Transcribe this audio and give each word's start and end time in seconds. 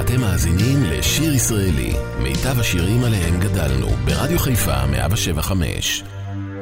אתם 0.00 0.20
מאזינים 0.20 0.82
לשיר 0.84 1.34
ישראלי, 1.34 1.92
מיטב 2.22 2.60
השירים 2.60 3.04
עליהם 3.04 3.40
גדלנו, 3.40 3.86
ברדיו 3.88 4.38
חיפה 4.38 4.86
175. 4.86 6.02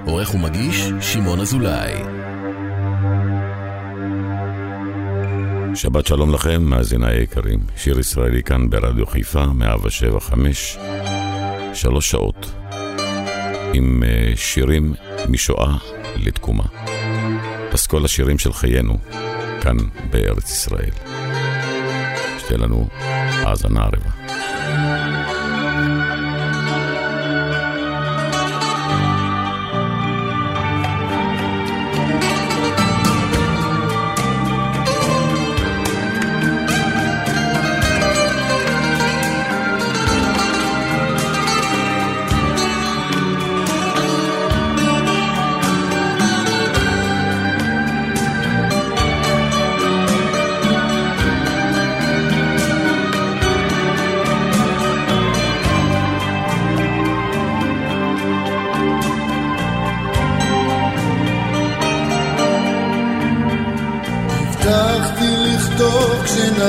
עורך 0.06 0.34
ומגיש, 0.34 0.88
שמעון 1.00 1.40
אזולאי. 1.40 1.92
שבת 5.74 6.06
שלום 6.06 6.34
לכם, 6.34 6.62
מאזיני 6.62 7.06
היקרים. 7.06 7.60
שיר 7.76 8.00
ישראלי 8.00 8.42
כאן 8.42 8.70
ברדיו 8.70 9.06
חיפה, 9.06 9.46
175. 9.46 10.78
שלוש 11.74 12.10
שעות. 12.10 12.54
עם 13.72 14.02
אה, 14.06 14.32
שירים 14.36 14.94
משואה 15.28 15.76
לתקומה. 16.16 16.64
פסקול 17.70 18.04
השירים 18.04 18.38
של 18.38 18.52
חיינו, 18.52 18.98
כאן 19.60 19.76
בארץ 20.10 20.50
ישראל. 20.50 20.90
שתהיה 22.38 22.58
לנו 22.58 22.88
Azanarevo. 23.44 24.23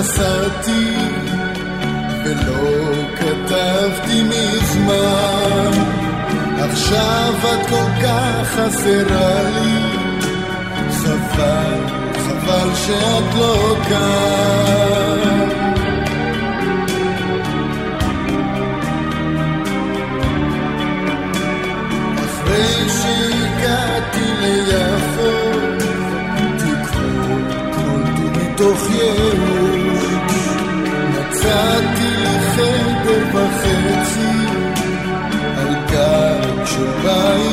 נסעתי 0.06 0.96
ולא 2.26 2.92
כתבתי 3.16 4.24
מזמן. 4.24 5.72
עכשיו 6.60 7.34
את 7.40 7.70
כל 7.70 8.04
כך 8.04 8.48
חסרה 8.48 9.44
לי. 9.44 9.82
חבל, 10.92 11.80
חבל 12.18 12.76
שאת 12.76 13.36
לא 13.36 13.76
כאן. 13.90 15.50
אחרי 22.18 22.90
שהגעתי 22.90 24.26
ליפו 24.42 25.32
תקוות 26.58 27.76
נולדו 27.78 28.40
מתוך 28.40 28.90
ייאוש 28.90 29.45
vai 37.06 37.45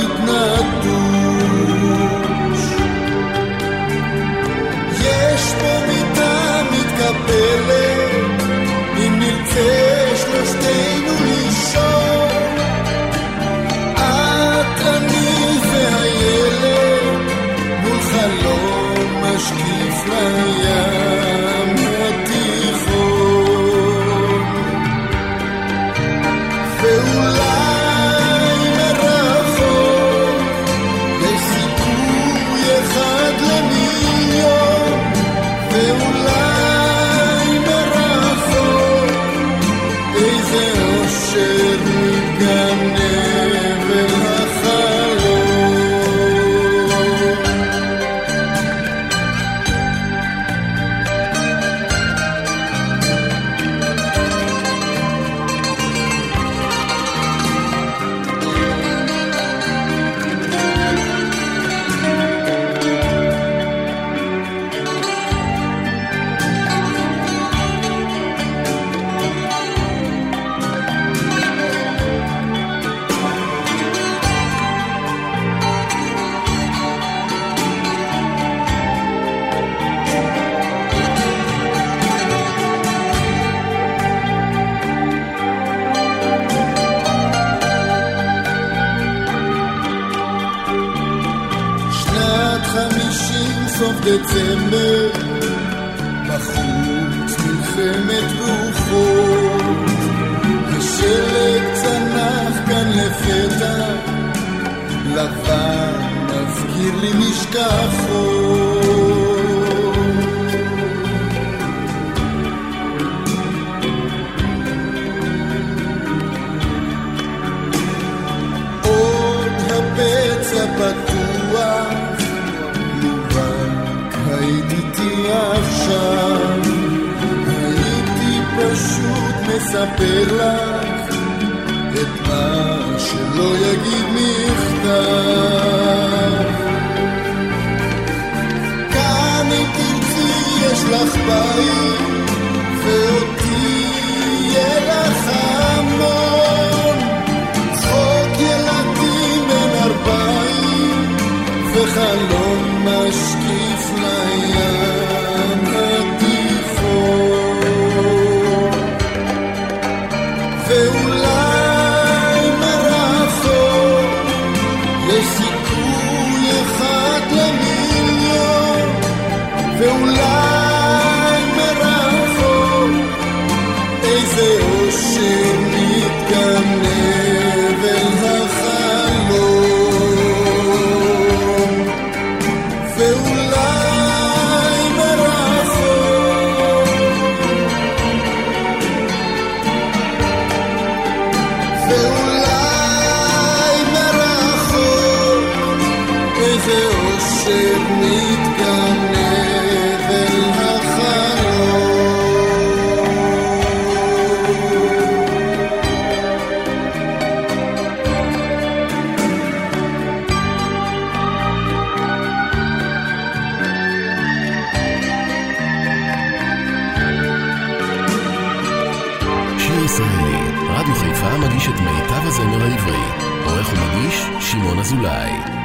רדיו 220.75 220.95
חיפה 220.95 221.39
מגיש 221.39 221.69
את 221.69 221.81
מיטב 221.81 222.27
הזמר 222.27 222.63
העברי. 222.63 223.29
עורך 223.45 223.69
ומגיש, 223.73 224.27
שמעון 224.41 224.79
אזולאי. 224.79 225.63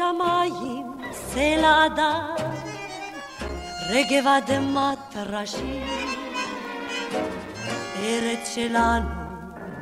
שמיים, 0.00 0.92
סלע 1.12 1.86
אדם, 1.86 2.34
רגב 3.88 4.26
אדמת 4.26 5.16
ראשי, 5.16 5.80
ארץ 8.02 8.54
שלנו, 8.54 9.08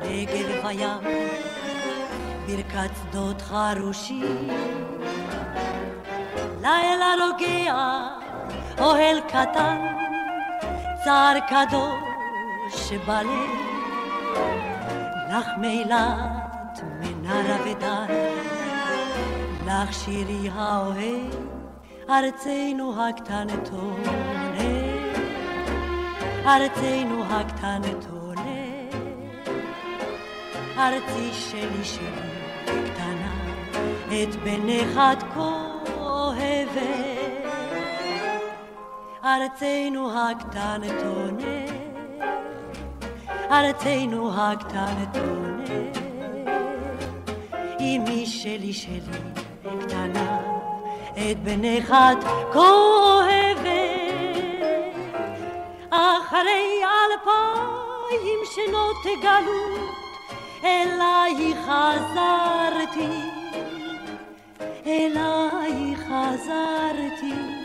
נגב 0.01 0.65
הים, 0.65 1.01
ברכת 2.47 2.89
שדות 3.01 3.41
חרושים. 3.41 4.47
לילה 6.61 7.13
רוגע, 7.21 8.07
אוהל 8.79 9.19
קטן, 9.27 9.77
צער 11.03 11.39
קדוש 11.39 12.91
בלב, 13.07 13.49
לך 15.29 15.47
מילת 15.57 16.81
מנרה 16.99 17.57
ודן, 17.65 18.05
לך 19.65 19.93
שירי 19.93 20.49
האוהב, 20.55 21.33
ארצנו 22.09 23.03
הקטנטונת, 23.03 24.59
ארצנו 26.45 27.23
הקטנטונת, 27.29 28.95
ארצי 30.77 31.31
שלי 31.33 31.83
שלי 31.83 32.29
קטנה, 32.65 33.33
את 34.07 34.35
בנך 34.35 34.99
את 35.11 35.23
כה 35.33 35.51
אוהבת, 35.99 37.28
ארצנו 39.25 40.11
הקטנטונת, 40.11 41.69
ארצנו 43.51 44.31
הקטנטונת, 44.35 45.97
אמי 47.79 48.25
שלי 48.25 48.73
שלי 48.73 49.19
קטנה, 49.79 50.39
את 51.13 51.43
בנך 51.43 51.91
את 51.91 52.23
כה 52.53 52.59
אוהבת, 52.59 53.69
אחרי 55.89 56.81
אלפיים 56.83 58.39
שנות 58.55 59.21
גלות, 59.21 59.89
אלייך 60.63 61.57
חזרתי, 61.65 63.21
אלייך 64.87 65.99
חזרתי, 65.99 67.58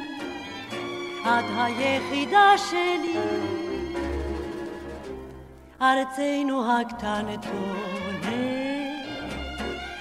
את 1.25 1.45
היחידה 1.57 2.59
שלי, 2.59 3.19
ארצנו 5.83 6.73
הקטנטונת, 6.73 8.25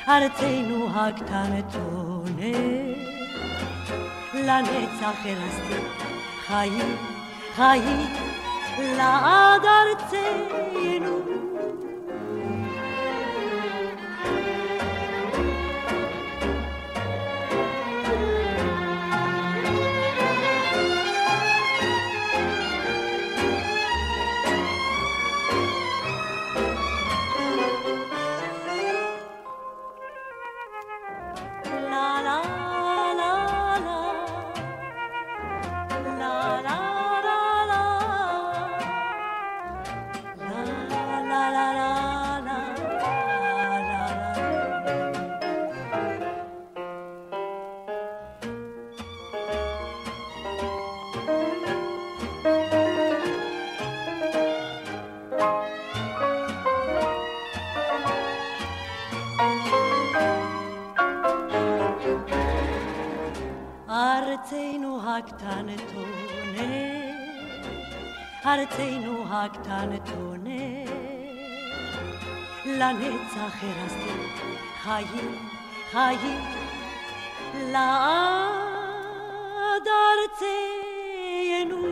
ארצנו 0.07 0.87
הקטנטונת, 0.95 2.55
לנצח 4.33 5.25
אלסטי, 5.25 5.87
חיים, 6.47 6.95
חיים, 7.55 8.07
לעד 8.79 9.61
ארצנו. 9.65 10.23
ארצנו 10.83 11.42
לנצח 72.99 73.63
הרסתי 73.63 74.11
חיים, 74.83 75.35
חיים, 75.91 76.39
לעד 77.71 78.67
ארצנו. 79.87 81.83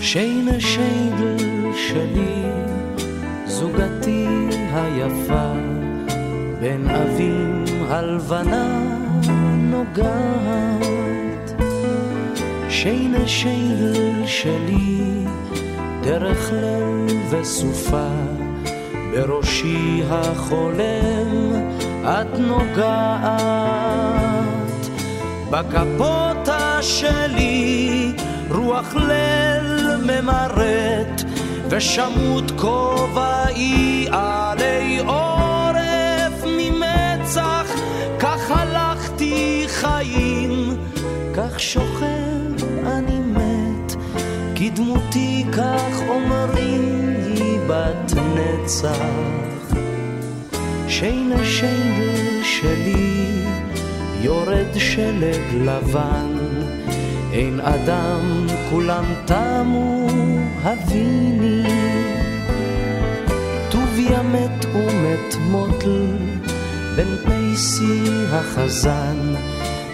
שינה 0.00 0.60
שיינדל 0.60 1.72
שלי, 1.74 2.42
זוגתי 3.46 4.26
היפה, 4.72 5.63
בין 6.64 6.90
אבים 6.90 7.64
הלבנה 7.88 8.68
נוגעת. 9.56 11.52
שינה 12.68 13.28
שייל 13.28 14.26
שלי, 14.26 15.24
דרך 16.02 16.52
ליל 16.52 17.18
וסופה, 17.30 18.08
בראשי 19.12 20.02
החולם 20.10 21.52
את 22.04 22.38
נוגעת. 22.38 23.34
בכפותה 25.50 26.78
שלי 26.82 28.12
רוח 28.50 28.94
ליל 28.94 29.96
ממרת 29.96 31.22
ושמוט 31.68 32.50
כובעי 32.56 34.06
עלי 34.10 35.00
אומרים 46.44 47.14
היא 47.36 47.58
בת 47.66 48.12
נצח. 48.34 49.76
שינה 50.88 51.44
שינה 51.44 52.44
שלי, 52.44 53.44
יורד 54.20 54.78
שלג 54.78 55.40
לבן, 55.54 56.36
אין 57.32 57.60
אדם, 57.60 58.46
כולם 58.70 59.04
תמו, 59.24 60.06
הביני. 60.62 61.62
טוביה 63.70 64.22
מת 64.22 64.64
ומת 64.74 65.34
מוטל, 65.50 66.06
בן 66.96 67.16
פייסי 67.26 68.02
החזן, 68.32 69.34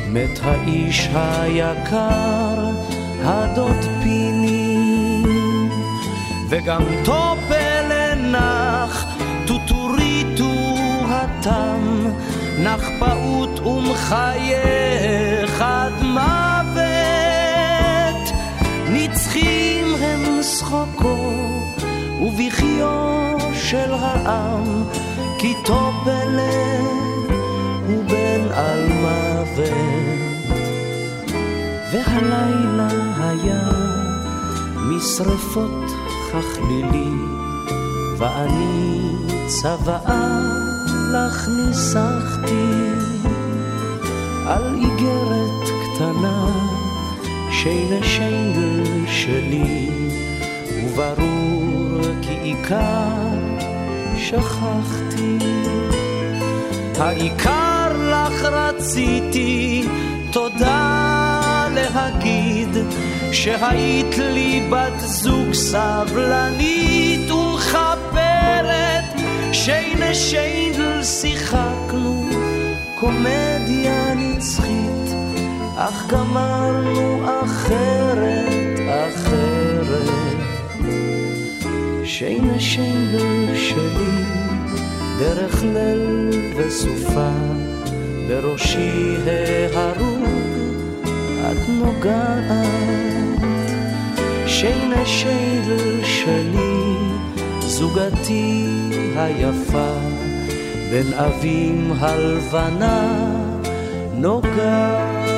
מת 0.09 0.41
האיש 0.43 1.09
היקר, 1.15 2.71
הדוד 3.25 3.85
פיני. 4.03 4.60
וגם 6.51 6.83
טופל 7.05 8.15
נח, 8.17 9.07
טוטוריטו 9.47 10.55
התם, 11.09 12.05
נח 12.59 12.89
פעוט 12.99 13.61
ומחייך 13.61 15.61
עד 15.61 16.03
מוות. 16.03 16.91
נצחים 18.91 19.95
הם 20.01 20.43
שחוקו 20.43 21.35
ובכיו 22.23 23.37
של 23.55 23.95
העם, 23.95 24.85
כי 25.39 25.55
טופלה 25.65 26.81
הוא 27.87 28.05
בן 28.05 28.53
על 28.55 28.87
מוות. 28.89 29.71
והלילה 31.93 32.89
היה 33.19 33.69
משרפות 34.77 35.80
חכלילי, 36.33 37.11
ואני 38.19 39.11
צוואה 39.47 40.41
לך 41.13 41.49
ניסחתי 41.49 42.71
על 44.47 44.75
איגרת 44.75 45.69
קטנה 45.85 46.47
שינה 47.51 48.03
שיינדל 48.03 49.07
שלי, 49.07 49.91
וברור 50.85 52.01
כי 52.23 52.33
עיקר 52.43 53.29
שכחתי. 54.17 55.39
העיקר 56.99 57.89
לך 57.97 58.43
רציתי 58.43 59.85
תודה 60.33 61.10
להגיד 61.75 62.69
שהיית 63.33 64.19
לי 64.19 64.69
בת 64.71 65.01
זוג 65.01 65.53
סבלנית 65.53 67.31
ומחברת 67.31 69.05
שיינה 69.53 70.15
שיינדל 70.15 71.03
שיחקנו 71.03 72.29
קומדיה 73.01 74.15
נצחית 74.15 75.15
אך 75.77 76.07
גמרנו 76.13 77.25
אחרת 77.43 78.51
אחרת. 79.07 80.11
שיינה 82.05 82.61
שיינדל 82.61 83.55
שלי 83.55 84.25
דרך 85.19 85.63
ליל 85.63 86.31
וסופה 86.57 87.31
בראשי 88.29 89.17
ההרוג 89.75 90.10
את 91.53 91.69
נוגעת 91.69 93.41
שינה 94.47 95.07
שייל 95.07 96.05
שלי 96.05 96.97
זוגתי 97.61 98.67
היפה 99.17 99.93
בין 100.91 101.13
אבים 101.15 101.93
הלבנה 102.01 103.25
נוגעת 104.15 105.30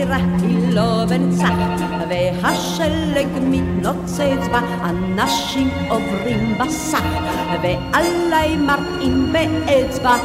השדרה 0.00 0.16
היא 0.42 0.74
לא 0.74 1.04
בנצח, 1.08 1.52
והשלג 2.08 3.28
מתנוצץ 3.42 4.48
בה, 4.52 4.60
אנשים 4.84 5.70
עוברים 5.88 6.58
בסך, 6.58 7.04
ועליי 7.62 8.56
מראים 8.56 9.32
באצבע. 9.32 10.16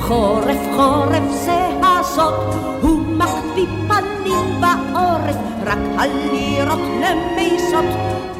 חורף 0.00 0.58
חורף 0.76 1.30
זה 1.30 1.68
הסוד, 1.82 2.34
הוא 2.82 3.00
מקפיא 3.00 3.66
פנים 3.88 4.60
בעורף, 4.60 5.36
רק 5.66 5.78
הלירות 5.98 6.80
למיסות, 7.00 7.84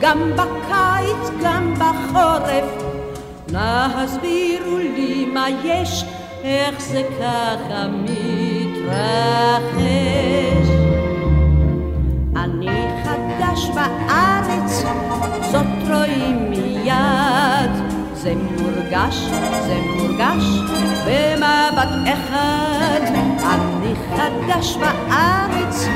גם 0.01 0.19
בקיץ 0.37 1.31
גם 1.43 1.75
בחורף. 1.75 2.65
נא 3.53 3.87
הסבירו 3.95 4.79
לי 4.79 5.25
מה 5.25 5.47
יש, 5.65 6.05
איך 6.45 6.81
זה 6.81 7.03
ככה 7.21 7.87
מתרחש. 8.05 9.35
בארץ, 13.75 14.85
זאת 15.53 15.67
רואים 15.91 16.51
מיד. 16.51 17.71
זה 18.15 18.35
מורגש, 18.35 19.17
זה 19.67 19.79
מורגש, 19.97 20.45
במבט 21.07 21.89
אחד. 22.05 23.01
אני 23.45 23.95
חדש 24.17 24.77
בארץ, 24.77 25.87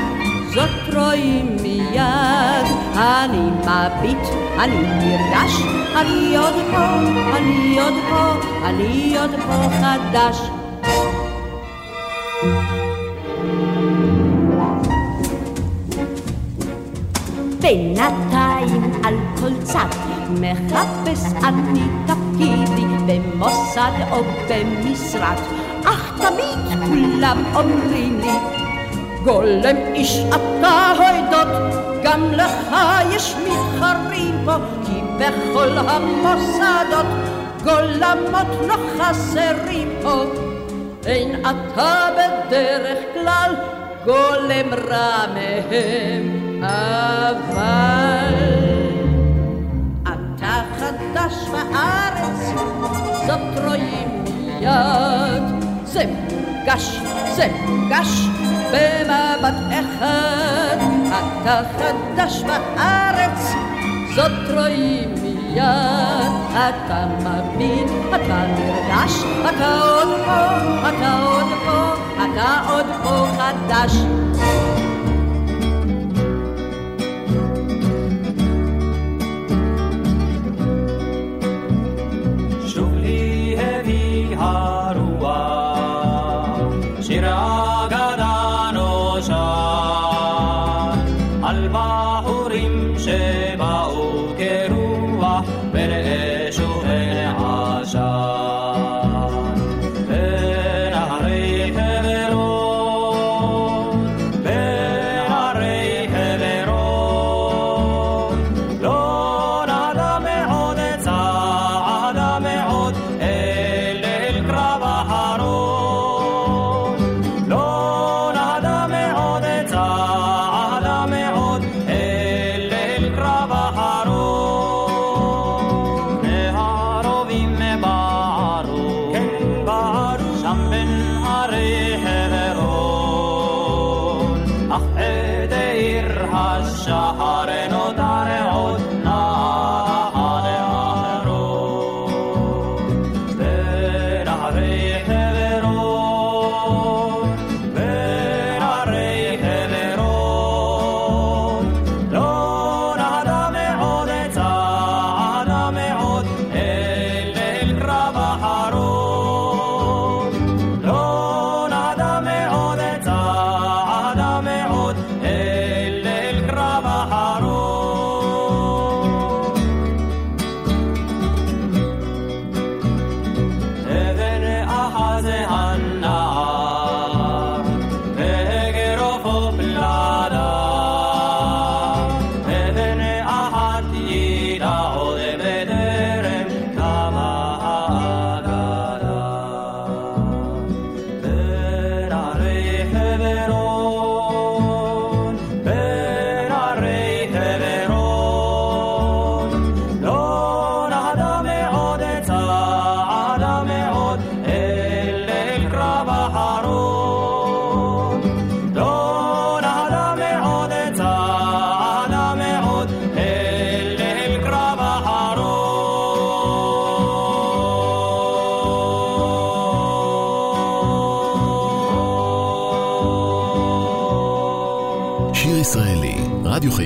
זאת 0.53 0.95
רואים 0.95 1.57
מיד. 1.61 2.65
אני 2.95 3.49
מביט, 3.49 4.27
אני 4.59 4.81
נרגש, 4.81 5.61
אני 5.95 6.37
עוד 6.37 6.53
פה, 6.71 6.85
אני 7.37 7.79
עוד 7.81 7.93
פה, 8.09 8.33
אני 8.65 9.17
עוד 9.19 9.31
פה 9.31 9.69
חדש. 9.81 10.41
בינתיים 17.61 18.91
על 19.03 19.15
כל 19.39 19.63
צד 19.63 19.87
מחפש 20.29 21.25
אני 21.43 21.81
תפקידי 22.05 22.85
במוסד 23.07 23.91
או 24.11 24.23
במשרד. 24.49 25.35
אך 25.85 26.21
תמיד 26.21 26.79
כולם 26.89 27.43
אומרים 27.55 28.19
לי 28.19 28.31
גולם 29.23 29.75
איש 29.93 30.19
אתה 30.29 30.91
הוידות 30.97 31.47
גם 32.03 32.31
לך 32.31 32.75
יש 33.15 33.35
מתחרים 33.35 34.35
פה 34.45 34.55
כי 34.85 35.01
בכל 35.19 35.77
המוסדות 35.77 37.05
גולמות 37.63 38.67
לא 38.67 38.75
חסרים 38.99 39.89
פה. 40.01 40.23
אין 41.05 41.41
אתה 41.41 42.09
בדרך 42.17 42.99
כלל 43.13 43.55
גולם 44.05 44.73
רע 44.73 45.25
מהם 45.33 46.38
אבל 46.61 48.33
אתה 50.03 50.61
חדש 50.79 51.33
בארץ, 51.51 52.53
זאת 53.27 53.63
רואים 53.65 54.23
מיד. 54.23 55.43
זה 55.83 56.03
מורגש, 56.05 56.99
זה 57.35 57.47
מורגש 57.65 58.27
במבט 58.71 59.55
אחד. 59.69 60.77
אתה 61.41 61.61
חדש 61.77 62.43
בארץ, 62.43 63.53
זאת 64.15 64.57
רואים 64.57 65.13
מיד. 65.21 65.59
אתה 66.51 67.05
מבין, 67.19 67.87
אתה 68.09 68.45
נרגש, 68.47 69.23
אתה 69.49 69.79
עוד 69.79 70.07
פה, 70.25 70.45
אתה 70.89 71.19
עוד 71.21 71.47
פה, 71.65 71.93
אתה 72.15 72.61
עוד 72.69 72.85
פה 73.03 73.25
חדש. 73.37 73.93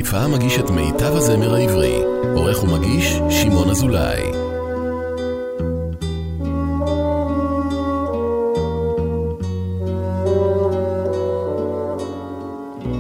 חיפה 0.04 0.28
מגיש 0.28 0.60
את 0.60 0.70
מיטב 0.70 1.16
הזמר 1.16 1.56
העברי. 1.56 1.98
עורך 2.36 2.64
ומגיש, 2.64 3.20
שמעון 3.30 3.70
אזולאי. 3.70 4.22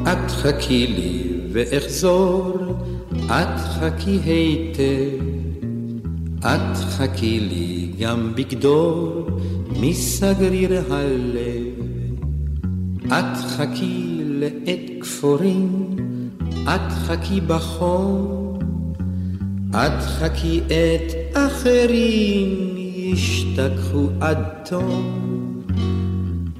את 0.03 0.31
חכי 0.31 0.87
לי 0.87 1.23
ואחזור, 1.51 2.57
את 3.25 3.59
חכי 3.59 4.19
היטב. 4.25 5.25
את 6.39 6.77
חכי 6.77 7.39
לי 7.39 7.91
גם 7.99 8.33
בגדור, 8.35 9.27
מסגריר 9.79 10.93
הלב. 10.93 11.73
את 13.07 13.37
חכי 13.37 14.21
לעת 14.23 14.89
כפורים, 15.01 15.95
את 16.63 16.91
חכי 16.91 17.41
בחום, 17.41 18.59
את 19.71 20.03
חכי 20.03 20.61
את 20.67 21.13
אחרים 21.33 22.77
ישתכחו 22.95 24.07
עד 24.21 24.37
תום. 24.69 25.33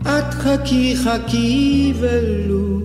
את 0.01 0.33
חכי 0.33 0.95
חכי 0.95 1.93
ולו 1.99 2.79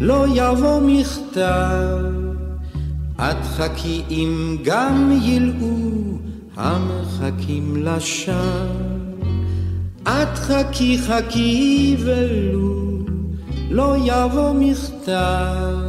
לא 0.00 0.26
יבוא 0.34 0.80
מכתב. 0.82 2.04
את 3.16 3.44
חכי 3.44 4.02
אם 4.10 4.56
גם 4.64 5.18
ילאו 5.22 6.18
המחכים 6.56 7.76
לשווא. 7.76 8.90
את 10.02 10.38
חכי 10.38 10.98
חכי 10.98 11.96
ולו 11.98 12.98
לא 13.70 13.96
יבוא 14.04 14.52
מכתב. 14.52 15.79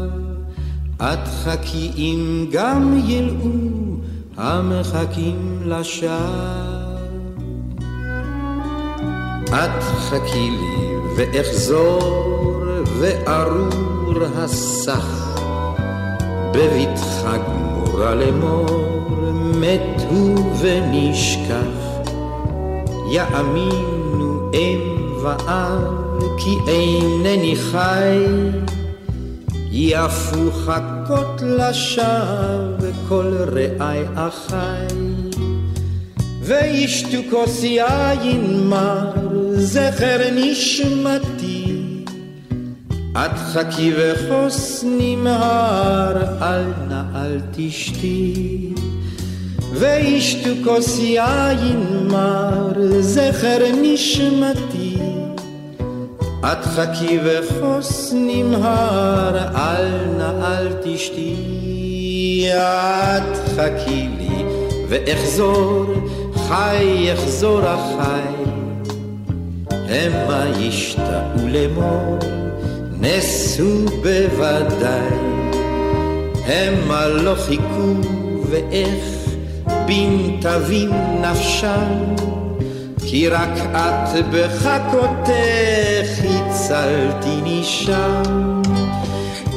את 1.01 1.27
חכי 1.43 1.91
אם 1.97 2.45
גם 2.51 2.99
ילאו 3.05 3.97
המחכים 4.37 5.61
לשווא. 5.65 6.11
את 9.47 9.83
חכי 9.83 10.49
לי 10.51 10.95
ואחזור 11.15 12.63
וארור 12.99 14.23
הסך 14.35 15.37
בבטחה 16.53 17.37
גמורה 17.37 18.15
לאמור 18.15 18.87
מתו 19.59 20.43
ונשכח. 20.59 21.81
יאמינו 23.11 24.49
אם 24.53 24.79
ואב 25.23 25.83
כי 26.37 26.57
אינני 26.67 27.55
חי 27.55 28.25
יפו 29.73 30.51
חכות 30.51 31.41
לשווא 31.41 32.91
כל 33.09 33.33
רעי 33.79 34.03
אחי. 34.15 34.95
וישתו 36.43 37.17
כוס 37.29 37.63
יין 37.63 38.67
מר 38.69 39.11
זכר 39.53 40.19
נשמתי. 40.35 41.77
את 43.13 43.37
חכי 43.37 43.93
וכוס 43.97 44.85
נמהר 44.99 46.17
אל 46.41 46.63
נא 46.87 47.03
אל 47.15 47.39
תשתי. 47.51 48.73
וישתו 49.73 50.49
כוס 50.63 50.99
יין 50.99 52.07
מר 52.09 52.73
זכר 53.01 53.59
נשמתי 53.81 54.90
את 56.45 56.65
חכי 56.65 57.19
וכוס 57.23 58.13
נמהר, 58.15 59.37
אל 59.55 59.87
נא 60.17 60.31
אל 60.47 60.67
תשתי. 60.83 62.47
את 62.53 63.37
חכי 63.55 64.07
לי 64.17 64.43
ואחזור, 64.89 65.85
חי 66.35 66.83
יחזור 66.83 67.61
החי. 67.63 68.43
המה 69.89 70.45
ישתאו 70.59 71.47
לאמור, 71.47 72.17
נסו 72.99 73.85
בוודאי. 73.85 75.15
המה 76.45 77.07
לא 77.07 77.35
חיכו 77.35 77.93
ואיך 78.49 79.03
בין 79.85 80.39
תבין 80.41 80.91
נפשם. 81.21 82.30
כי 83.11 83.27
רק 83.27 83.59
את 83.71 84.25
בחכותך 84.31 85.31
הצלתיני 86.23 87.63
שם. 87.63 88.61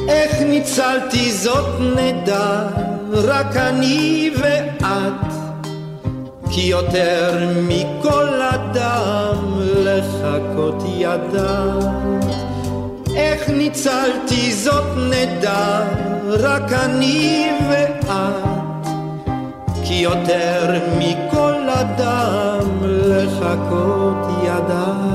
איך 0.07 0.41
ניצלתי 0.41 1.31
זאת 1.31 1.79
נדע, 1.79 2.67
רק 3.13 3.55
אני 3.57 4.31
ואת. 4.41 5.33
כי 6.51 6.61
יותר 6.61 7.49
מכל 7.67 8.41
אדם 8.41 9.59
לחכות 9.75 10.83
ידעת. 10.97 12.25
איך 13.15 13.49
ניצלתי 13.49 14.51
זאת 14.51 14.97
נדע, 14.97 15.83
רק 16.29 16.73
אני 16.73 17.51
ואת. 17.69 18.05
כי 19.83 19.93
יותר 19.93 20.79
מכל 20.97 21.69
אדם 21.69 22.84
לחכות 23.15 24.43
ידעת. 24.43 25.14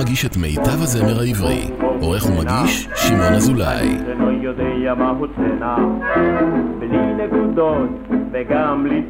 מגיש 0.00 0.26
את 0.26 0.36
מיטב 0.36 0.82
הזמר 0.82 1.20
העברי. 1.20 1.70
עורך 2.00 2.26
ומגיש, 2.26 2.88
שמעון 2.94 3.32
אזולאי. 3.32 3.96
וגם 8.32 8.84
בלי 8.84 9.02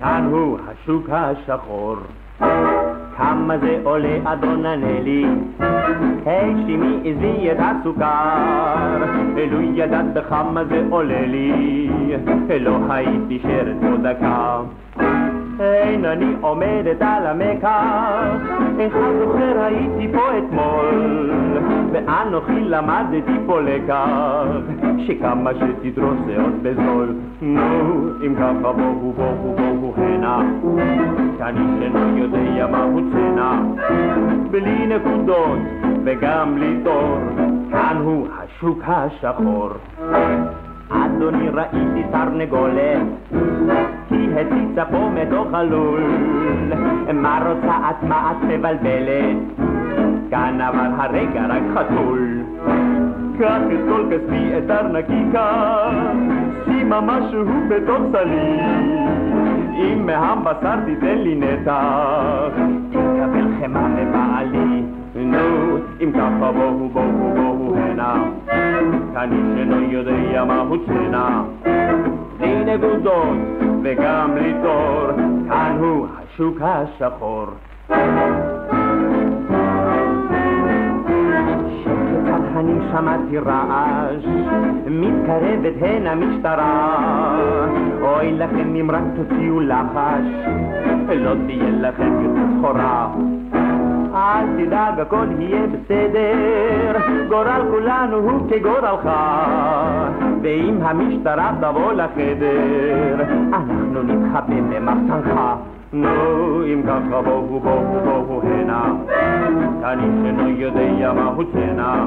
כאן 0.00 0.28
הוא 0.30 0.58
השוק 0.68 1.08
השחור. 1.10 1.96
כמה 3.16 3.58
זה 3.58 3.80
עולה 3.84 4.18
אדון 4.24 4.66
הנלי? 4.66 5.24
היי 6.26 6.54
שימי 6.66 6.96
עזבי 7.04 7.50
את 7.52 7.56
הסוכר, 7.58 9.04
אלו 9.36 9.60
ידעת 9.60 10.14
בכמה 10.14 10.64
זה 10.64 10.82
עולה 10.90 11.26
לי, 11.26 11.88
לא 12.60 12.78
הייתי 12.88 13.38
שרת 13.42 13.76
פה 13.80 13.96
דקה. 14.02 14.60
אין 15.62 16.04
אני 16.04 16.34
עומדת 16.40 17.02
על 17.02 17.26
המקח, 17.26 18.34
איך 18.78 18.94
הזוכר 18.96 19.60
הייתי 19.62 20.08
פה 20.12 20.38
אתמול, 20.38 21.30
ואנוכי 21.92 22.60
למדתי 22.64 23.32
פה 23.46 23.60
לקח, 23.60 24.46
שכמה 25.06 25.50
שתדרוס 25.54 26.18
זה 26.26 26.42
עוד 26.42 26.62
בזול. 26.62 27.14
נו, 27.42 28.08
אם 28.26 28.34
ככה 28.34 28.52
בואו 28.72 29.12
בואו 29.12 29.56
בואו 29.56 29.94
הנה, 29.96 30.42
כאן 31.38 31.54
איש 31.56 31.82
אינו 31.82 32.18
יודע 32.18 32.66
מהו 32.66 33.00
צנע, 33.12 33.52
בלי 34.50 34.86
נקודות 34.86 35.58
וגם 36.04 36.54
בלי 36.54 36.76
תור, 36.84 37.18
כאן 37.70 37.96
הוא 38.04 38.28
השוק 38.38 38.82
השחור. 38.86 39.70
אדוני 40.92 41.48
ראיתי 41.48 42.02
תרנגולת 42.12 43.02
היא 44.10 44.28
הציצה 44.34 44.84
פה 44.84 45.08
מתוך 45.14 45.46
הלול. 45.52 46.02
מה 47.14 47.38
רוצה 47.48 47.90
את 47.90 48.02
מה 48.08 48.32
את 48.32 48.44
מבלבלת? 48.44 49.36
כאן 50.30 50.60
אבל 50.60 50.90
הרגע 50.98 51.46
רק 51.48 51.62
חתול. 51.74 52.42
קח 53.38 53.60
את 53.72 53.80
כל 53.88 54.04
כספי 54.10 54.58
את 54.58 54.70
ארנקיקה 54.70 55.50
שימה 56.64 57.00
משהו 57.00 57.44
בתוך 57.68 58.00
סלים 58.12 58.92
אם 59.74 60.06
מהבשר 60.06 60.76
תיתן 60.84 61.18
לי 61.18 61.34
נתח, 61.34 62.52
תקבל 62.90 63.46
חמאה 63.60 63.88
מבעלי. 63.88 65.01
נו, 65.24 65.76
אם 66.00 66.12
ככה 66.12 66.52
בואו 66.52 66.88
בואו 66.88 67.12
בואו 67.34 67.76
הנה, 67.76 68.24
כאן 69.14 69.32
איש 69.32 69.58
אינו 69.58 69.80
יודע 69.80 70.44
מהו 70.44 70.86
צנע. 70.86 71.42
לי 72.40 72.64
נקודות 72.64 73.36
וגם 73.82 74.30
לי 74.36 74.54
תור, 74.62 75.06
כאן 75.48 75.76
הוא 75.80 76.06
השוק 76.18 76.58
השחור. 76.60 77.46
אני 82.56 82.72
שמעתי 82.92 83.38
רעש, 83.38 84.24
מתקרבת 84.86 85.72
הנה 85.80 86.14
משטרה. 86.14 87.38
אוי 88.02 88.32
לכם 88.32 88.74
אם 88.80 88.90
רק 88.90 89.02
תוציאו 89.16 89.60
לחש, 89.60 90.26
לא 91.16 91.34
תהיה 91.46 91.70
לכם 91.70 92.22
יותר 92.22 92.58
סחורה. 92.58 93.08
תדאג, 94.66 95.00
הכל 95.00 95.26
יהיה 95.38 95.66
בסדר, 95.66 96.98
גורל 97.28 97.62
כולנו 97.70 98.16
הוא 98.16 98.50
כגורלך. 98.50 99.08
ואם 100.42 100.78
המשטרה 100.82 101.52
תבוא 101.60 101.92
לחדר, 101.92 103.24
אנחנו 103.48 104.02
נתחבא 104.02 104.60
במחסנך. 104.70 105.40
נו, 105.92 106.64
אם 106.64 106.82
ככה 106.86 107.22
בואו 107.22 107.46
בואו 107.46 107.60
בואו 108.04 108.42
הנה, 108.42 108.92
איש 109.90 110.26
אינו 110.26 110.48
יודע 110.48 111.12
מהו 111.12 111.44
צנע, 111.52 112.04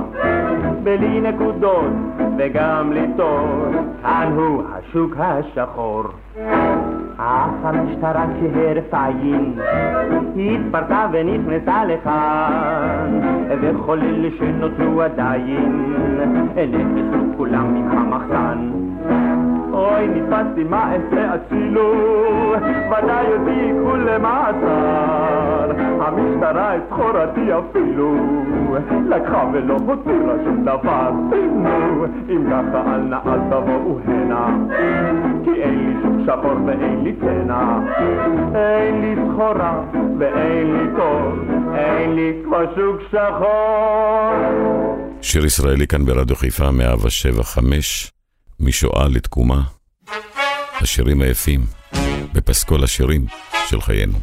בלי 0.83 1.21
נקודות 1.21 1.93
וגם 2.37 2.93
ליטור, 2.93 3.47
כאן 4.03 4.33
הוא 4.35 4.63
השוק 4.73 5.15
השחור. 5.19 6.03
אך 7.17 7.49
המשטרה 7.63 8.25
כהרף 8.39 8.93
עין, 8.93 9.53
התפרקה 10.37 11.07
ונכנסה 11.11 11.85
לכאן, 11.85 13.19
וכל 13.61 13.99
אלה 14.01 14.29
שנותרו 14.39 15.01
עדיין, 15.01 15.95
נכנסו 16.55 17.37
כולם 17.37 17.73
מן 17.73 17.97
המחסן. 17.97 18.69
אוי, 19.85 20.07
נתפסתי 20.07 20.63
מה 20.63 20.93
אעשה 20.93 21.35
אצילו, 21.35 21.93
ודאי 22.87 23.25
אותי 23.33 23.51
ייקחו 23.51 23.95
למעצר. 23.95 25.71
המשטרה 25.99 26.75
את 26.75 26.81
סחורתי 26.89 27.41
אפילו 27.59 28.15
לקחה 29.09 29.49
ולא 29.53 29.77
הותירה 29.87 30.33
שום 30.43 30.61
דבר. 30.61 31.11
נו, 31.55 32.05
אם 32.29 32.43
ככה 32.51 32.95
אל 32.95 33.01
נא 33.01 33.17
אל 33.25 33.39
תבואו 33.49 33.99
הנה, 34.07 34.57
כי 35.43 35.61
אין 35.61 35.87
לי 35.87 35.93
שום 36.01 36.25
שחור 36.25 36.57
ואין 36.65 37.03
לי 37.03 37.13
צנע. 37.21 37.79
אין 38.55 39.01
לי 39.01 39.15
סחורה 39.31 39.83
ואין 40.19 40.77
לי 40.77 40.87
תור, 40.95 41.31
אין 41.75 42.15
לי 42.15 42.33
כבר 42.43 42.75
שוק 42.75 43.01
שחור. 43.11 44.97
שיר 45.21 45.45
ישראלי 45.45 45.87
כאן 45.87 46.05
ברדיו 46.05 46.35
חיפה 46.35 46.71
107 46.71 47.43
משואה 48.59 49.07
לתקומה, 49.07 49.63
השירים 50.81 51.21
היפים 51.21 51.65
בפסקול 52.33 52.83
השירים 52.83 53.25
של 53.69 53.81
חיינו. 53.81 54.17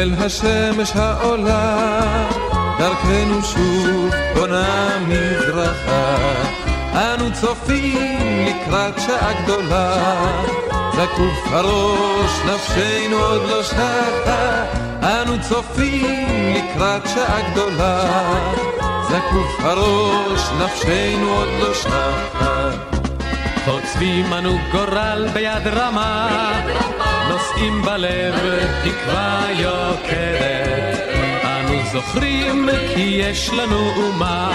השמש 0.00 0.92
העולה, 0.94 2.28
דרכנו 2.78 3.42
שוב 3.42 4.10
בונה 4.34 4.98
מזרחה. 5.08 6.16
אנו 6.94 7.32
צופים 7.32 8.46
לקראת 8.46 9.00
שעה 9.06 9.42
גדולה, 9.42 9.96
זקוף 10.92 11.52
הראש, 11.52 12.30
נפשנו 12.46 13.16
עוד 13.16 13.42
לא 13.48 13.62
שטה. 13.62 14.64
אנו 15.02 15.32
צופים 15.48 16.54
לקראת 16.54 17.02
שעה 17.14 17.50
גדולה, 17.50 18.02
זקוף 19.02 19.60
הראש, 19.60 20.40
נפשנו 20.60 21.32
עוד 21.36 21.48
לא 21.60 21.74
שחת. 21.74 22.96
חוצבים 23.64 24.32
אנו 24.32 24.58
גורל 24.72 25.28
ביד 25.32 25.66
רמה, 25.66 26.28
נושאים 27.30 27.82
בלב 27.82 28.34
תקווה 28.84 29.46
יוקדת. 29.50 30.98
אנו 31.44 31.74
זוכרים 31.92 32.68
כי 32.94 33.00
יש 33.00 33.50
לנו 33.50 33.92
אומה, 33.96 34.50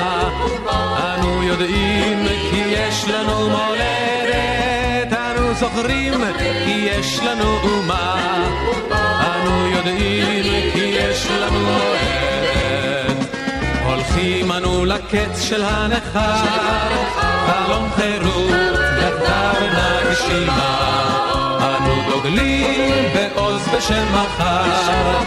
אנו 0.97 1.43
יודעים 1.43 2.28
כי 2.51 2.63
יש 2.67 3.05
לנו 3.07 3.49
מולדת. 3.49 5.13
אנו 5.13 5.53
זוכרים 5.53 6.13
כי 6.65 6.71
יש 6.71 7.19
לנו 7.19 7.57
אומה, 7.63 8.15
אנו 9.19 9.67
יודעים 9.67 10.71
כי 10.73 10.80
יש 10.80 11.28
לנו 11.32 11.59
מולדת. 11.59 13.36
הולכים 13.86 14.51
אנו 14.51 14.86
לקץ 14.86 15.41
של 15.41 15.63
הנכר, 15.63 16.45
חלום 17.45 17.89
חירות 17.95 18.84
יחדיו 19.06 19.68
נגשימה. 19.78 20.91
אנו 21.62 21.95
דוגלים 22.10 23.06
בעוז 23.14 23.62
בשם 23.78 24.06
מחר, 24.14 25.20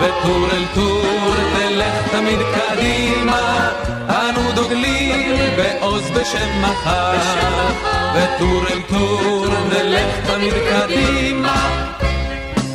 וטור 0.00 0.46
אל 0.52 0.64
טור 0.74 1.34
תלך 1.58 2.08
תמיד 2.12 2.38
קדימה. 2.54 3.70
אנו 4.08 4.52
דוגלים 4.54 5.36
בעוז 5.56 6.10
בשם 6.10 6.62
מחר, 6.62 7.18
וטור 8.14 8.62
אל 8.70 8.80
טור 8.88 9.46
נלך 9.68 10.26
תמיד 10.26 10.54
קדימה. 10.70 11.86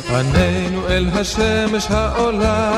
פנינו 0.08 0.88
אל 0.88 1.06
השמש 1.14 1.86
העולה, 1.90 2.72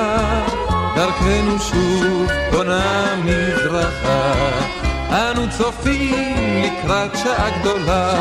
דרכנו 0.96 1.58
שוב 1.60 2.30
בונה 2.52 3.14
מזרחה. 3.24 4.34
אנו 5.14 5.42
צופים 5.58 6.62
לקראת 6.62 7.16
שעה 7.16 7.58
גדולה, 7.58 8.12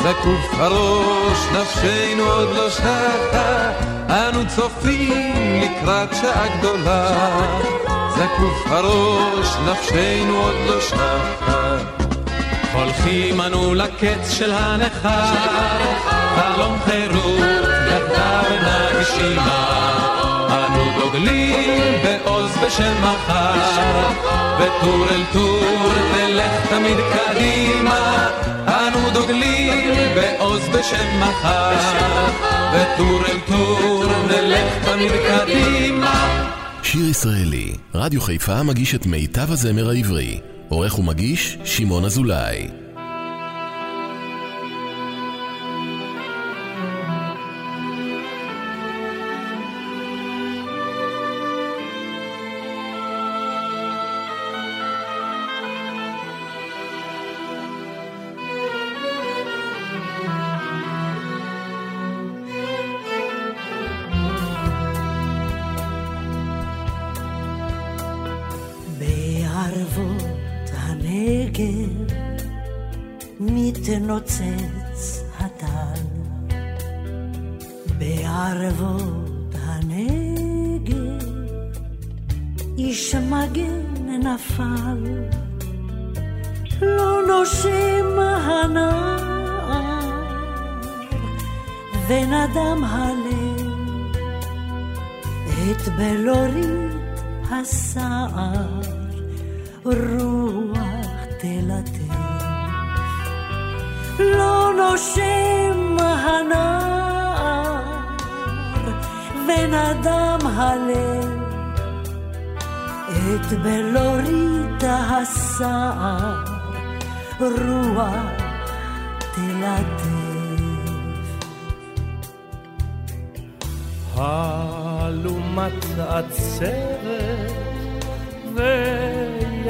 זקוף 0.00 0.54
הראש, 0.54 1.38
נפשנו 1.52 2.22
עוד 2.22 2.48
לא 2.56 2.70
שחה. 2.70 3.70
אנו 4.08 4.48
צופים 4.48 5.60
לקראת 5.62 6.14
שעה 6.14 6.58
גדולה, 6.58 7.30
זקוף 8.10 8.66
הראש, 8.66 9.46
נפשנו 9.66 10.36
עוד 10.42 10.54
לא 10.66 10.80
שחה. 10.80 11.76
הולכים 12.72 13.40
אנו 13.40 13.74
לקץ 13.74 14.30
של 14.30 14.52
הנכר, 14.52 15.34
חלום 16.36 16.78
חירות 16.84 17.64
יחדיו 17.88 18.58
נגשימה. 18.66 19.94
אנו 20.50 21.00
דוגלים 21.00 22.13
בשם 22.66 23.02
מחר, 23.02 24.10
וטור 24.58 25.06
אל 25.10 25.22
טור 25.32 25.92
תלך 26.14 26.66
תמיד 26.70 26.96
קדימה. 27.12 28.28
אנו 28.66 29.10
דוגלים 29.10 30.14
בעוז 30.14 30.60
בשם 30.68 31.20
מחר, 31.20 31.76
וטור 32.72 33.20
אל 33.28 33.38
טור 33.46 34.04
נלך 34.26 34.84
תמיד 34.84 35.12
קדימה. 35.28 36.46
שיר 36.82 37.08
ישראלי, 37.08 37.72
רדיו 37.94 38.20
חיפה 38.20 38.62
מגיש 38.62 38.94
את 38.94 39.06
מיטב 39.06 39.52
הזמר 39.52 39.90
העברי. 39.90 40.40
עורך 40.68 40.98
ומגיש, 40.98 41.58
שמעון 41.64 42.04
אזולאי. 42.04 42.83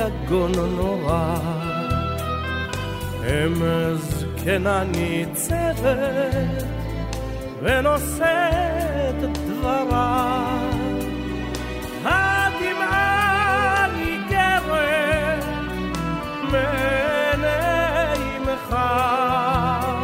ויגון 0.04 0.52
נורא. 0.52 1.36
אם 3.24 3.54
זקנה 3.95 4.84
ניצבת 4.84 6.64
ונושאת 7.62 9.22
דברה. 9.22 10.60
הדמעה 12.06 13.88
ניגרת 13.95 15.45
מעיני 16.52 17.47
מחר, 18.41 19.95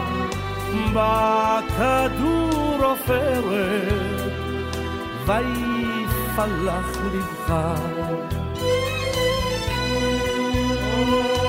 בכדור 0.93 2.77
עופרת 2.83 4.21
ויפלח 5.25 6.89
לבך. 7.13 7.98
אז 11.00 11.39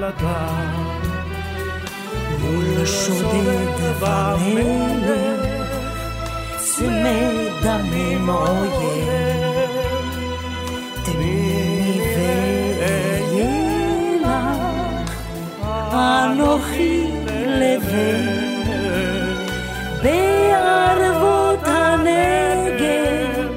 פלדה. 0.00 0.46
מול 2.40 2.86
שודד 2.86 4.00
ומלך, 4.00 5.46
צמא 6.58 7.20
דמם 7.62 8.28
אויב. 8.30 9.70
תני 11.04 12.00
ואהיה 12.16 13.50
לך, 14.20 14.28
אנוכי 15.92 17.06
לבן, 17.46 18.26
בערבות 20.02 21.64
הנגב, 21.64 23.50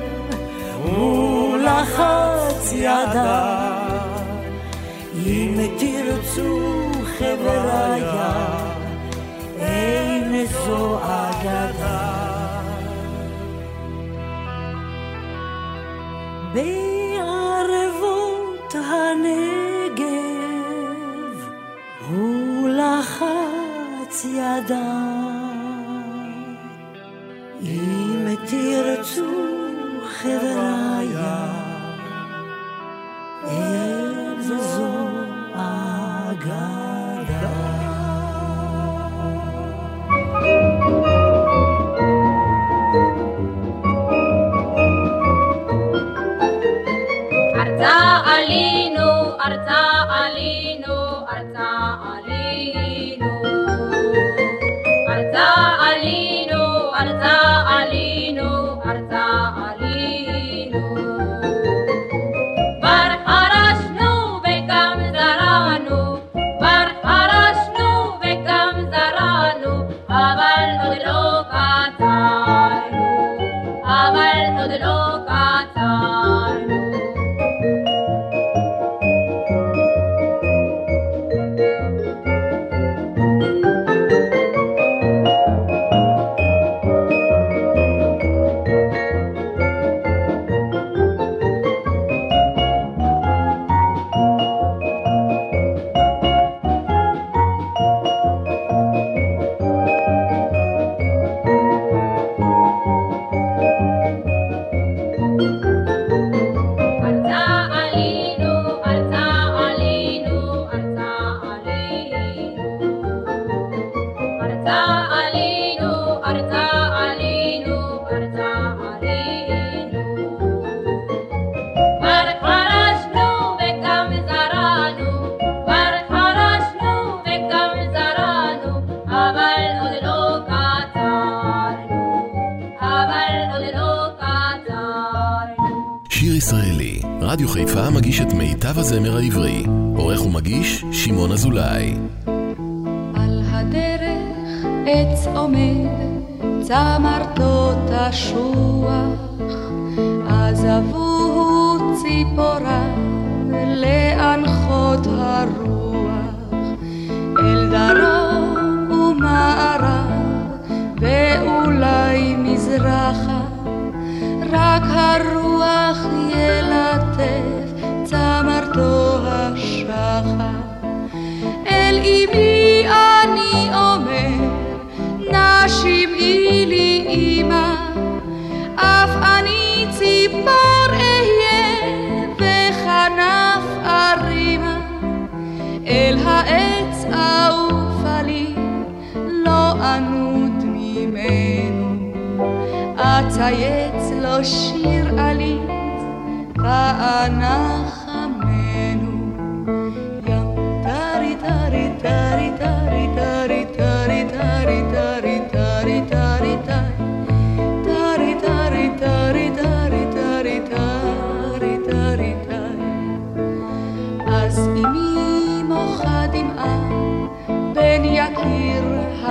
ולחץ 0.86 2.72
ידה, 2.74 3.53
אם 3.53 3.53
חבריה, 7.45 8.32
אין 9.59 10.47
זו 10.47 10.99
אגדה. 11.03 12.24
בערבות 16.55 17.95
הנגב 18.74 20.05
הוא 22.09 22.68
לחץ 22.68 24.24
ידיים 24.24 25.64
אם 27.62 28.34
תרצו 28.47 29.32
חבריה 30.09 30.84
הזמר 49.53 49.84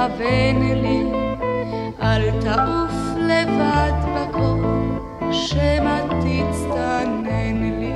הבן 0.04 0.62
לי, 0.62 1.04
אל 2.01 2.32
תעוף 2.41 2.95
לבד 3.18 3.91
בקור, 4.16 4.62
שמא 5.32 5.99
תצטנן 6.10 7.62
לי. 7.80 7.93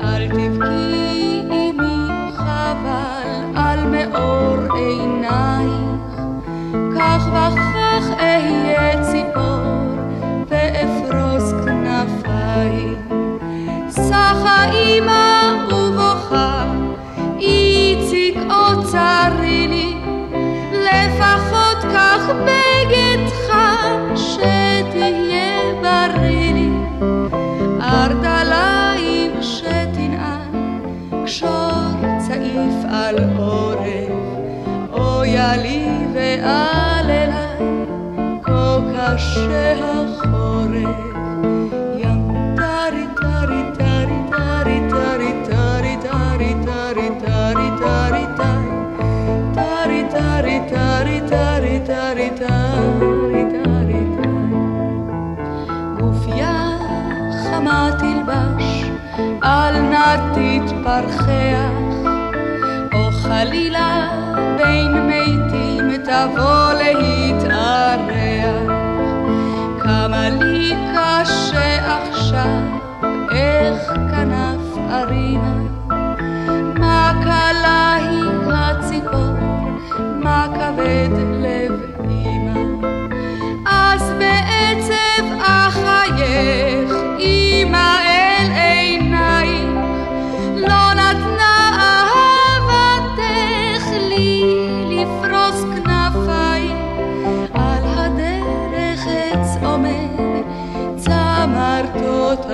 אל 0.00 0.28
תבכי 0.28 1.42
אמי 1.50 2.32
חבל 2.36 3.56
על 3.56 3.80
מאור 3.86 4.76
עינייך, 4.76 6.20
כך 6.98 7.26
וכך 7.32 8.06
אהיה 8.18 8.91
ואל 36.42 37.10
אליי 37.10 37.86
כה 38.42 38.78
קשה 38.92 39.74
החורף 39.84 41.12
שמא 59.92 60.16
תתפרחח, 60.32 61.72
או 62.94 63.10
חלילה 63.10 64.08
בין 64.58 64.92
מתים 65.06 65.71
תבוא 66.12 66.72
להתארח. 66.72 68.12
כמה 69.82 70.28
לי 70.28 70.74
קשה 70.92 71.98
עכשיו, 71.98 72.62
איך 73.32 73.86
כנף 73.86 74.78
ארינה, 74.90 75.54
מה 76.78 77.12
קלה 77.24 77.94
היא 77.94 78.30
הציפור, 78.54 79.36
מה 79.98 80.46
כבד 80.54 81.16
לב 81.42 81.72
אמא. 82.10 82.88
אז 83.66 84.12
בעצב 84.18 85.24
אחייך, 85.40 86.81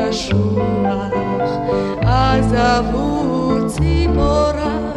ישוע, 0.08 1.08
אז 2.06 2.54
אבו 2.54 3.56
ציפורה 3.68 4.87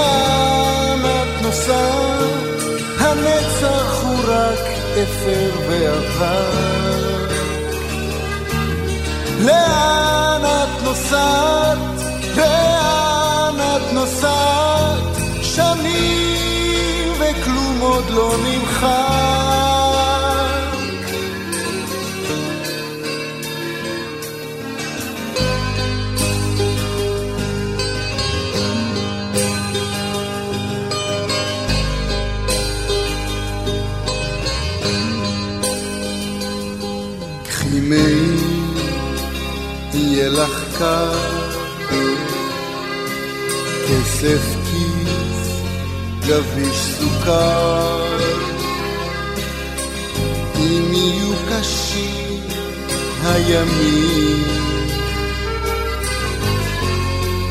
לאן 0.00 1.04
את 1.04 1.42
נוסעת? 1.42 2.60
הנצח 2.98 4.02
הוא 4.02 4.18
רק 4.26 4.64
אפר 5.02 5.50
ועבר. 5.68 7.30
לאן 9.40 10.42
את 10.44 10.82
נוסעת? 10.84 11.78
לאן 12.36 13.60
את 13.60 13.92
נוסעת? 13.92 15.16
שנים 15.42 17.12
וכלום 17.12 17.80
עוד 17.80 18.10
לא 18.10 18.34
נמחק. 18.44 19.49
קחי 40.80 40.86
מעי, 40.86 41.10
יהיה 41.10 41.10
לך 41.10 41.10
קר, 41.10 41.12
כסף 43.88 44.44
כיס, 44.70 45.60
גביש 46.26 46.76
סוכר. 46.76 48.06
אם 50.56 50.92
יהיו 50.92 51.32
קשים 51.50 52.40
הימים, 53.24 54.44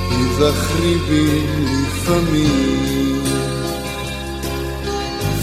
תיזכרי 0.09 0.95
בי 0.95 1.45
לפעמים. 1.65 3.23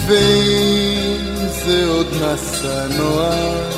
ואם 0.07 1.37
זה 1.65 1.87
עוד 1.89 2.07
מסע 2.15 2.87
נואש, 2.99 3.75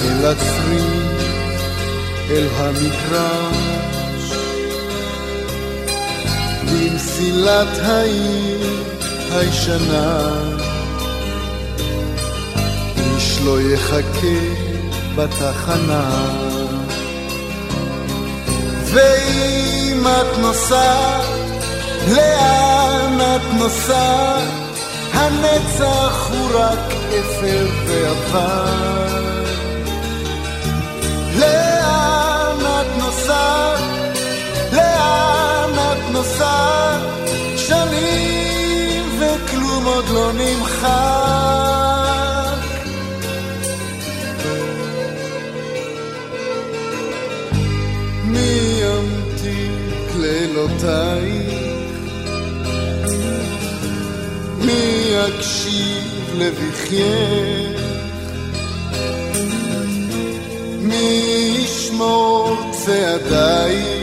אל 0.00 0.26
הצריף, 0.26 0.97
אל 2.30 2.48
המגרש, 2.56 4.32
במסילת 6.64 7.78
העיר 7.82 8.84
הישנה, 9.32 10.28
איש 12.96 13.38
לא 13.44 13.60
יחכה 13.60 14.38
בתחנה. 15.16 16.10
ואם 18.84 20.06
את 20.06 20.38
נוסעת, 20.38 21.24
לאן 22.08 23.20
את 23.20 23.54
נוסעת? 23.58 24.48
הנצח 25.12 26.30
הוא 26.30 26.50
רק 26.54 26.92
אפר 27.08 27.66
ועבר. 27.86 28.98
נוסעת? 36.28 37.00
שנים 37.56 39.04
וכלום 39.18 39.84
עוד 39.84 40.04
לא 40.08 40.32
נמחק. 40.32 40.88
מי 48.24 48.80
ימתיק 48.82 50.16
לילותייך? 50.16 51.58
מי 54.58 55.12
יקשיב 55.12 56.34
לבכייך? 56.38 57.80
מי 60.78 61.22
ישמור 61.58 62.56
צעדייך 62.72 63.97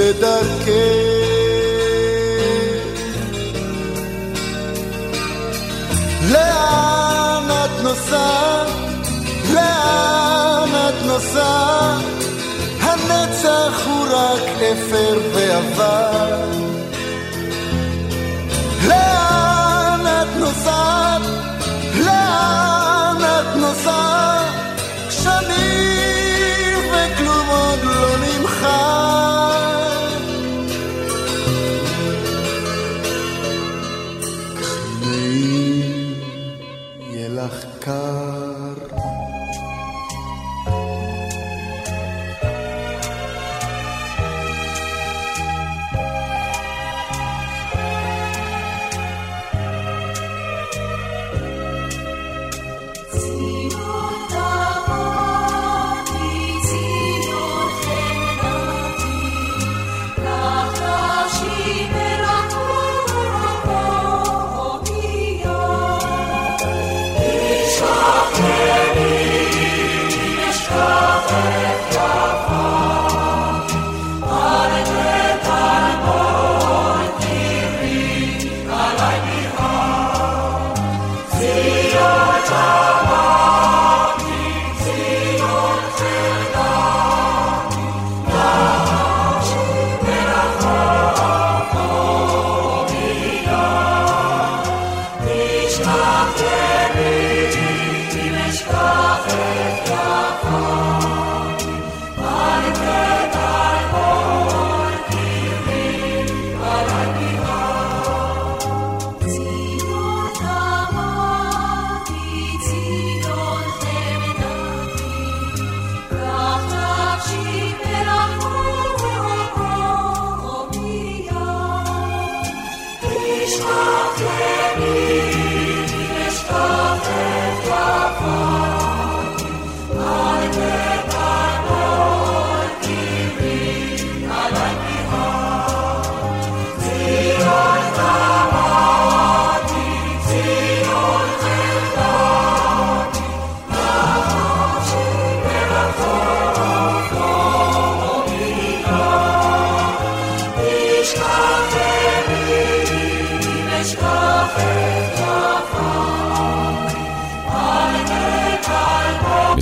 בדרכך? 0.00 1.20
לאן 6.30 7.48
את 7.64 7.82
נוסעת? 7.82 8.68
לאן 9.54 10.88
את 10.88 11.06
נוסעת? 11.06 12.04
הנצח 12.80 13.86
הוא 13.86 14.06
רק 14.10 14.42
אפר 14.72 15.18
ועבר. 15.34 16.44
לאן 18.88 20.06
את 20.06 20.36
נוסעת? 20.38 21.22
לאן 22.06 23.16
את 23.22 23.56
נוסעת? 23.56 24.39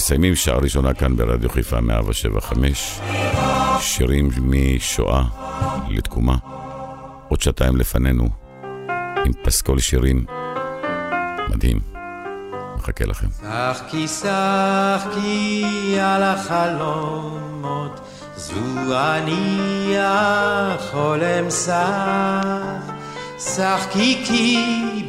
מסיימים 0.09 0.37
שעה 0.37 0.59
ראשונה 0.59 0.95
כאן 0.95 1.17
ברדיו 1.17 1.51
חיפה 1.51 1.81
175, 1.81 3.01
שירים 3.81 4.31
משואה 4.43 5.23
לתקומה. 5.89 6.37
עוד 7.29 7.41
שעתיים 7.41 7.77
לפנינו, 7.77 8.29
עם 9.25 9.33
פסקול 9.43 9.79
שירים 9.79 10.25
מדהים. 11.49 11.79
מחכה 12.77 13.05
לכם. 13.05 13.27
שחקי 13.43 14.09
שחקי 14.09 15.65
על 16.01 16.23
החלומות, 16.23 18.01
זו 18.37 18.55
אני 18.99 19.95
החולם 19.99 21.51
שח. 21.51 22.89
שחקי 23.39 24.25
כי 24.27 24.59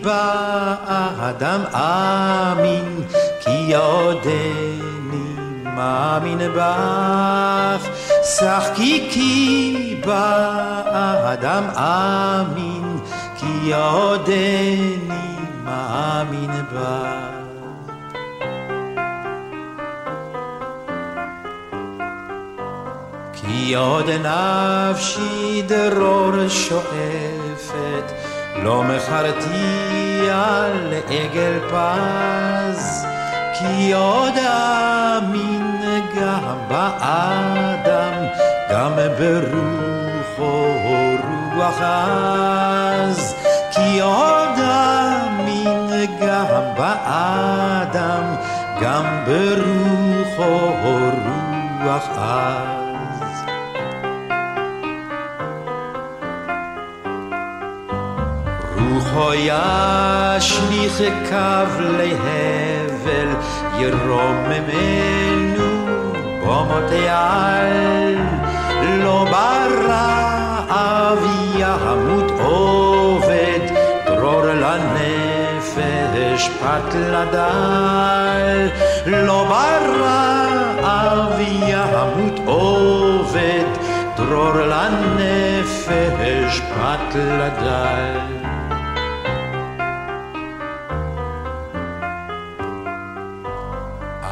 באדם 0.04 1.62
אמין, 1.74 3.04
כי 3.40 3.76
עודני 3.76 4.69
מאמין 5.80 6.40
בך. 6.56 7.88
שחקי 8.24 9.10
כי 9.12 10.02
באדם 10.06 11.64
אמין, 11.78 13.00
כי 13.38 13.74
עודני 13.74 15.36
מאמין 15.64 16.52
בך. 16.74 17.40
כי 23.34 23.76
עוד 23.76 24.10
נפשי 24.10 25.62
דרור 25.68 26.48
שואפת, 26.48 28.12
לא 28.64 28.84
מכרתי 28.84 30.30
על 30.32 30.94
עגל 31.10 31.60
פז, 31.70 33.09
כי 33.60 33.94
עוד 33.94 34.34
אמין 34.38 35.82
גם 36.16 36.58
באדם, 36.68 38.26
גם 38.72 38.92
ברוחו 39.20 40.74
רוח 41.56 41.82
עז, 41.82 43.36
כי 43.72 44.00
עוד 44.02 44.60
אמין 44.60 45.90
גם 46.22 46.64
באדם, 46.78 48.36
גם 48.82 49.06
ברוחו 49.26 50.72
רוח 50.84 52.08
עז. 52.18 52.80
רוחו 58.78 59.34
ישליך 59.34 61.02
קו 61.30 61.84
להבל, 63.10 63.30
ירוממנו 63.80 65.70
במותי 66.42 67.10
על, 67.10 68.18
לא 69.04 69.26
ברעב 69.32 71.20
ימות 71.56 72.32
עובד, 72.40 73.60
דרור 74.06 74.46
לנפש 74.46 76.50
פת 76.50 76.96
לדל, 76.96 78.70
לא 79.06 79.46
ברעב 79.50 81.40
ימות 81.40 82.40
עובד, 82.46 83.66
דרור 84.18 84.54
לנפש 84.54 86.60
פת 86.60 87.16
לדל. 87.16 88.39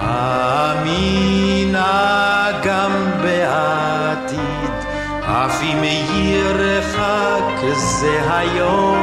אמינה 0.07 1.97
גם 2.63 2.91
בעתיד, 3.21 4.71
אף 5.21 5.61
אם 5.61 5.83
ירחק 6.13 7.65
זה 7.75 8.19
היום, 8.29 8.97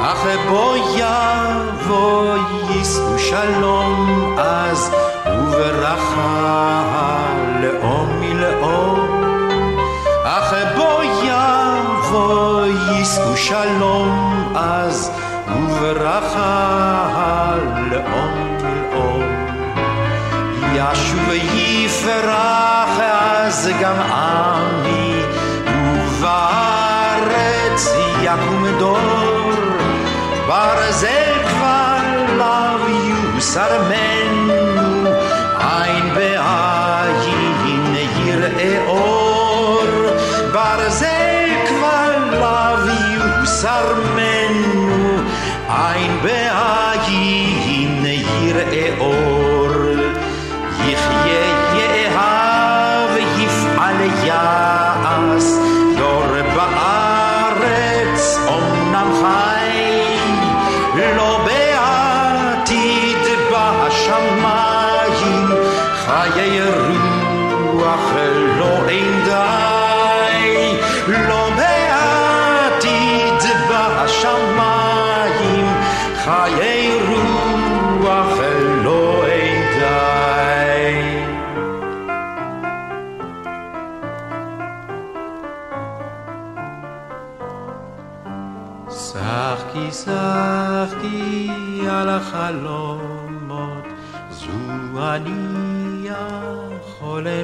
אך 0.00 0.26
בו 0.48 0.74
יבוא 0.96 2.36
יישאו 2.70 3.18
שלום 3.18 4.34
אז, 4.38 4.90
וברכה 5.26 7.18
לאום 7.60 8.20
מלאום. 8.20 8.98
אך 10.24 10.54
בו 10.76 11.02
יבוא 11.22 12.66
יישאו 12.66 13.36
שלום 13.36 14.52
אז, 14.54 15.10
וברכה 15.48 17.54
לאום. 17.90 18.47
ישוב 20.78 21.28
יפרח 21.54 23.00
אז 23.00 23.70
גם 23.80 23.96
עמי, 24.00 25.22
ובארץ 26.06 27.88
יקום 28.22 28.66
דור, 28.78 28.98
ברזל 30.46 31.32
כבר 31.48 31.98
לאו 32.36 32.88
יוסר 33.34 33.82
ממנו, 33.82 34.17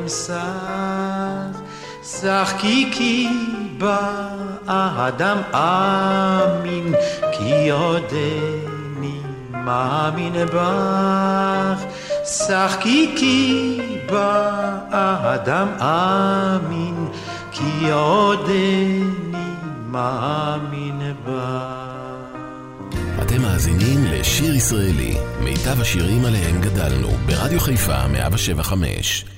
שח. 0.08 1.60
שחקי 2.04 2.90
כי 2.92 3.28
באדם 3.78 5.38
אמין, 5.54 6.94
כי 7.32 7.70
עודני 7.70 9.20
מאמין 9.50 10.32
בך. 10.46 11.84
שחקי 12.24 13.14
כי 13.16 13.78
באדם 14.06 15.68
אמין, 15.80 17.08
כי 17.52 17.90
עודני 17.90 19.04
מאמין 19.86 21.14
בך. 21.26 21.84
אתם 23.22 23.42
מאזינים 23.42 24.04
לשיר 24.04 24.54
ישראלי, 24.54 25.16
מיטב 25.40 25.80
השירים 25.80 26.24
עליהם 26.24 26.60
גדלנו, 26.60 27.08
ברדיו 27.26 27.60
חיפה 27.60 28.08
175. 28.08 29.33